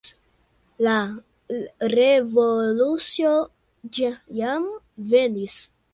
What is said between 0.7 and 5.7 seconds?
La revolucio jam venkis.